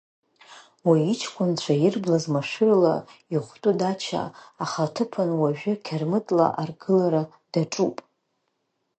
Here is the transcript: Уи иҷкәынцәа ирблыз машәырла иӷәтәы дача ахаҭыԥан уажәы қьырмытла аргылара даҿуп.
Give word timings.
Уи 0.87 0.99
иҷкәынцәа 1.11 1.73
ирблыз 1.85 2.23
машәырла 2.33 2.95
иӷәтәы 3.33 3.71
дача 3.79 4.23
ахаҭыԥан 4.63 5.29
уажәы 5.39 5.73
қьырмытла 5.85 6.47
аргылара 6.61 7.23
даҿуп. 7.51 7.97